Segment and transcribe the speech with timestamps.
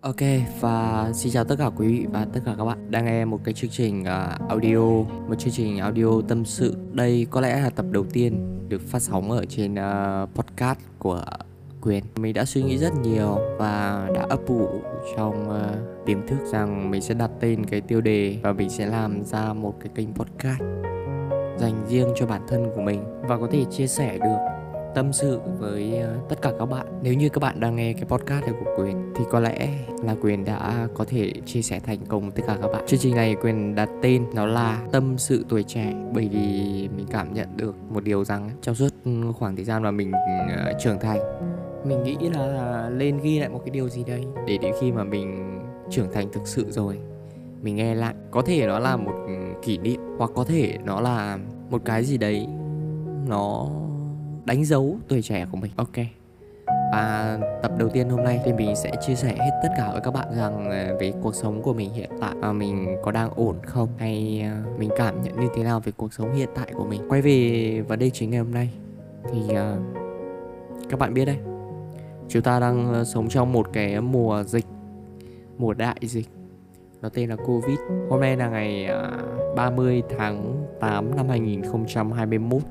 [0.00, 0.16] Ok
[0.60, 3.40] và xin chào tất cả quý vị và tất cả các bạn đang nghe một
[3.44, 4.78] cái chương trình uh, audio
[5.28, 6.76] một chương trình audio tâm sự.
[6.92, 11.24] Đây có lẽ là tập đầu tiên được phát sóng ở trên uh, podcast của
[11.80, 12.04] quyền.
[12.16, 14.68] Mình đã suy nghĩ rất nhiều và đã ấp ủ
[15.16, 18.86] trong uh, tiềm thức rằng mình sẽ đặt tên cái tiêu đề và mình sẽ
[18.86, 20.60] làm ra một cái kênh podcast
[21.58, 24.59] dành riêng cho bản thân của mình và có thể chia sẻ được
[24.94, 26.86] tâm sự với ờ, tất cả các bạn.
[27.02, 29.68] Nếu như các bạn đang nghe cái podcast này của quyền thì có lẽ
[30.04, 32.84] là quyền đã có thể chia sẻ thành công tất cả các bạn.
[32.86, 36.38] Chương trình này quyền đặt tên nó là tâm sự tuổi trẻ, bởi vì
[36.96, 40.12] mình cảm nhận được một điều rằng trong suốt ừ, khoảng thời gian mà mình
[40.56, 41.20] ờ, trưởng thành,
[41.84, 45.04] mình nghĩ là lên ghi lại một cái điều gì đấy để đến khi mà
[45.04, 45.60] mình
[45.90, 46.98] trưởng thành thực sự rồi,
[47.62, 48.14] mình nghe lại.
[48.30, 49.32] Có thể nó là một ừ,
[49.62, 51.38] kỷ niệm, hoặc có thể nó là
[51.70, 52.46] một cái gì đấy
[53.28, 53.68] nó
[54.44, 55.70] đánh dấu tuổi trẻ của mình.
[55.76, 55.96] Ok.
[56.92, 60.00] Và tập đầu tiên hôm nay thì mình sẽ chia sẻ hết tất cả với
[60.00, 63.30] các bạn rằng à, về cuộc sống của mình hiện tại và mình có đang
[63.34, 63.88] ổn không?
[63.98, 67.02] Hay à, mình cảm nhận như thế nào về cuộc sống hiện tại của mình?
[67.08, 68.70] Quay về vấn đề chính ngày hôm nay
[69.32, 69.76] thì à,
[70.90, 71.36] các bạn biết đấy.
[72.28, 74.66] Chúng ta đang sống trong một cái mùa dịch,
[75.58, 76.28] mùa đại dịch.
[77.02, 77.78] Nó tên là Covid.
[78.10, 78.88] Hôm nay là ngày
[79.56, 82.62] 30 tháng 8 năm 2021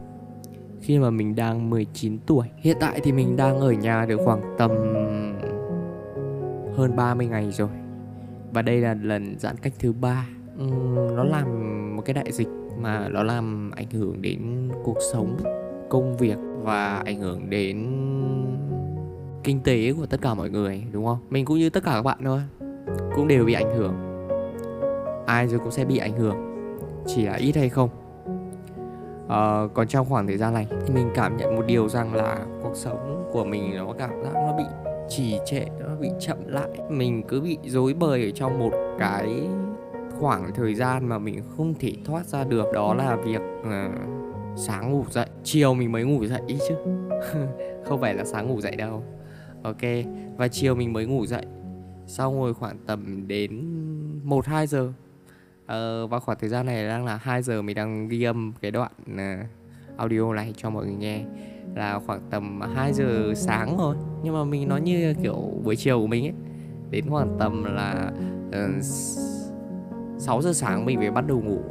[0.82, 2.48] khi mà mình đang 19 tuổi.
[2.58, 4.72] Hiện tại thì mình đang ở nhà được khoảng tầm
[6.76, 7.70] hơn 30 ngày rồi.
[8.54, 10.28] Và đây là lần giãn cách thứ ba.
[10.64, 11.46] Uhm, nó làm
[11.96, 12.48] một cái đại dịch
[12.82, 15.38] mà nó làm ảnh hưởng đến cuộc sống,
[15.90, 17.88] công việc và ảnh hưởng đến
[19.44, 21.18] kinh tế của tất cả mọi người đúng không?
[21.30, 22.42] Mình cũng như tất cả các bạn thôi,
[23.16, 23.94] cũng đều bị ảnh hưởng.
[25.26, 26.36] Ai rồi cũng sẽ bị ảnh hưởng,
[27.06, 27.90] chỉ là ít hay không
[29.30, 32.46] uh, còn trong khoảng thời gian này thì mình cảm nhận một điều rằng là
[32.64, 34.64] cuộc sống của mình nó cảm giác nó bị
[35.10, 36.70] trì trệ nó bị chậm lại.
[36.90, 39.50] Mình cứ bị dối bời ở trong một cái
[40.20, 44.20] khoảng thời gian mà mình không thể thoát ra được đó là việc uh,
[44.56, 45.28] sáng ngủ dậy.
[45.44, 46.76] Chiều mình mới ngủ dậy chứ.
[47.86, 49.04] Không phải là sáng ngủ dậy đâu.
[49.64, 49.82] Ok
[50.38, 51.46] và chiều mình mới ngủ dậy.
[52.08, 53.64] Sau ngồi khoảng tầm đến
[54.24, 54.94] một hai giờ.
[55.70, 58.72] Ờ, và khoảng thời gian này đang là 2 giờ mình đang ghi âm cái
[58.72, 59.36] đoạn ờ,
[59.98, 61.24] audio này cho mọi người nghe.
[61.76, 63.96] Là khoảng tầm 2 giờ sáng thôi.
[64.24, 66.34] Nhưng mà mình nói như kiểu buổi chiều của mình ấy
[66.90, 68.12] đến khoảng tầm là
[68.52, 68.84] ờ, uh,
[70.20, 71.62] 6 giờ sáng mình mới bắt đầu ngủ.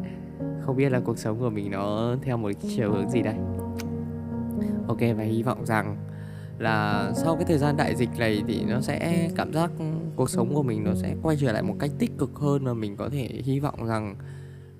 [0.60, 3.34] Không biết là cuộc sống của mình nó theo một chiều hướng gì đây.
[4.88, 5.96] Ok và hy vọng rằng
[6.58, 9.70] là sau cái thời gian đại dịch này thì nó sẽ cảm giác
[10.16, 12.74] cuộc sống của mình nó sẽ quay trở lại một cách tích cực hơn và
[12.74, 14.16] mình có thể hy vọng rằng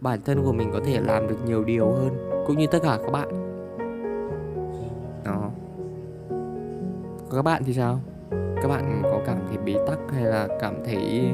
[0.00, 2.98] bản thân của mình có thể làm được nhiều điều hơn, cũng như tất cả
[3.02, 3.28] các bạn.
[5.24, 5.50] Đó.
[7.32, 8.00] Các bạn thì sao?
[8.30, 11.24] Các bạn có cảm thấy bế tắc hay là cảm thấy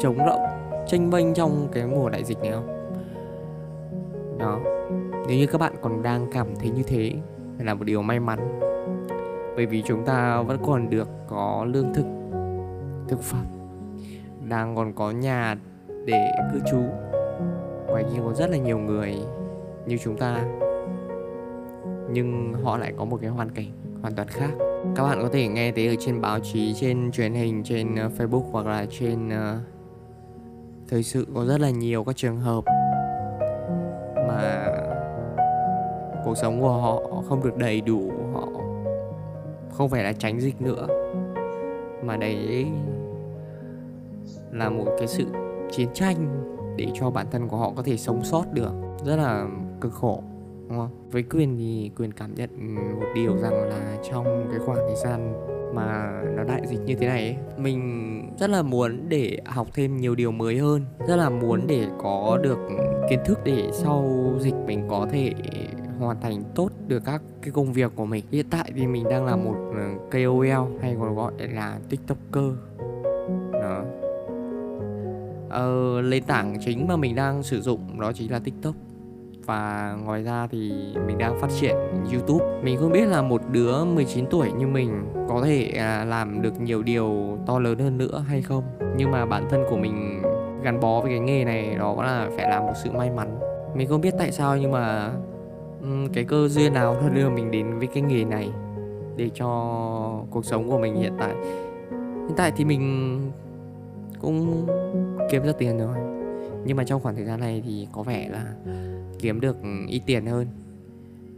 [0.00, 0.42] trống rỗng
[0.88, 2.66] tranh vênh trong cái mùa đại dịch này không?
[4.38, 4.60] Đó.
[5.28, 7.12] Nếu như các bạn còn đang cảm thấy như thế
[7.58, 8.69] là một điều may mắn
[9.56, 12.06] bởi vì chúng ta vẫn còn được có lương thực
[13.08, 13.44] thực phẩm
[14.48, 15.56] đang còn có nhà
[16.06, 16.80] để cư trú.
[17.86, 19.16] Ngoài kia có rất là nhiều người
[19.86, 20.44] như chúng ta
[22.12, 23.66] nhưng họ lại có một cái hoàn cảnh
[24.02, 24.50] hoàn toàn khác.
[24.96, 28.10] Các bạn có thể nghe thấy ở trên báo chí trên truyền hình trên ờ,
[28.18, 29.60] facebook hoặc là trên uh,
[30.88, 32.64] thời sự có rất là nhiều các trường hợp
[34.28, 34.66] mà
[36.24, 38.12] cuộc sống của họ không được đầy đủ
[39.80, 40.86] không phải là tránh dịch nữa.
[42.04, 42.66] Mà đấy
[44.52, 45.24] là một cái sự
[45.70, 46.44] chiến tranh
[46.76, 48.72] để cho bản thân của họ có thể sống sót được.
[49.04, 49.46] Rất là
[49.80, 50.22] cực khổ
[50.68, 51.08] đúng không?
[51.10, 55.32] Với quyền thì quyền cảm nhận một điều rằng là trong cái khoảng thời gian
[55.74, 59.96] mà nó đại dịch như thế này ấy, mình rất là muốn để học thêm
[59.96, 60.84] nhiều điều mới hơn.
[61.08, 62.58] Rất là muốn để có được
[63.10, 64.10] kiến thức để sau
[64.40, 65.34] dịch mình có thể
[66.00, 69.24] hoàn thành tốt được các cái công việc của mình hiện tại thì mình đang
[69.24, 72.54] là một ờ, KOL hay còn gọi là tiktoker
[73.52, 73.84] đó
[75.48, 78.74] ờ, nền tảng chính mà mình đang sử dụng đó chính là tiktok
[79.50, 80.72] và ngoài ra thì
[81.06, 81.76] mình đang phát triển
[82.12, 82.44] YouTube.
[82.62, 86.60] Mình không biết là một đứa 19 tuổi như mình có thể à, làm được
[86.60, 88.64] nhiều điều to lớn hơn nữa hay không.
[88.96, 90.22] Nhưng mà bản thân của mình
[90.62, 93.38] gắn bó với cái nghề này đó là phải làm một sự may mắn.
[93.74, 95.12] Mình không biết tại sao nhưng mà
[95.82, 98.50] Ừ, cái cơ duyên nào nó đưa mình đến với cái nghề này
[99.16, 99.46] để cho
[100.30, 101.34] cuộc sống của mình hiện tại.
[102.26, 103.16] Hiện tại thì mình
[104.20, 104.66] cũng
[105.30, 105.96] kiếm ra tiền rồi.
[106.64, 108.54] Nhưng mà trong khoảng thời gian này thì có vẻ là
[109.18, 109.56] kiếm được
[109.88, 110.46] ít tiền hơn.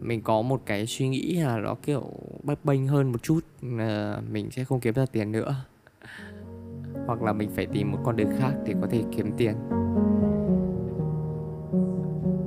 [0.01, 2.03] Mình có một cái suy nghĩ là nó kiểu
[2.43, 5.55] bấp bênh hơn một chút là mình sẽ không kiếm ra tiền nữa.
[7.07, 9.55] Hoặc là mình phải tìm một con đường khác để có thể kiếm tiền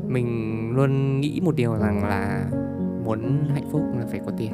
[0.07, 2.49] mình luôn nghĩ một điều rằng là
[3.05, 4.51] muốn hạnh phúc là phải có tiền,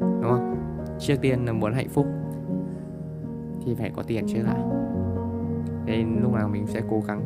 [0.00, 0.56] đúng không?
[0.98, 2.06] Trước tiên là muốn hạnh phúc
[3.64, 4.60] thì phải có tiền chứ lại.
[5.86, 7.22] Nên lúc nào mình sẽ cố gắng.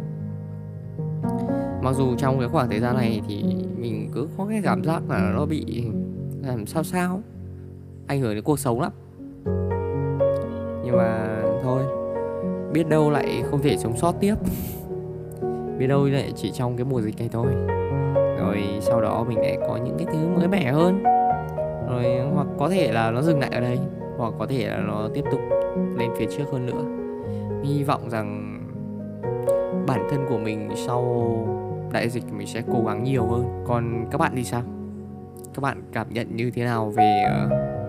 [1.82, 3.44] Mặc dù trong cái khoảng thời gian này thì
[3.78, 5.86] mình cứ có cái cảm giác là nó bị
[6.42, 7.20] làm sao sao,
[8.06, 8.92] ảnh hưởng đến cuộc sống lắm.
[10.84, 11.82] Nhưng mà thôi,
[12.72, 14.34] biết đâu lại không thể sống sót tiếp
[15.78, 17.46] biết đâu lại chỉ trong cái mùa dịch này thôi.
[18.38, 21.02] Rồi sau đó mình lại có những cái thứ mới mẻ hơn.
[21.88, 23.78] Rồi hoặc có thể là nó dừng lại ở đây,
[24.16, 25.40] hoặc có thể là nó tiếp tục
[25.98, 26.84] lên phía trước hơn nữa.
[27.64, 28.58] Hy vọng rằng
[29.86, 31.32] bản thân của mình sau
[31.92, 33.64] đại dịch mình sẽ cố gắng nhiều hơn.
[33.66, 34.62] Còn các bạn thì sao?
[35.54, 37.48] Các bạn cảm nhận như thế nào về ờ,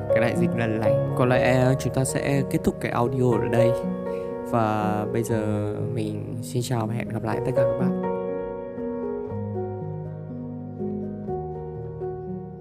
[0.09, 0.93] cái đại dịch lần này?
[1.17, 3.71] Có lẽ chúng ta sẽ kết thúc cái audio ở đây
[4.51, 8.02] và bây giờ mình xin chào và hẹn gặp lại tất cả các bạn.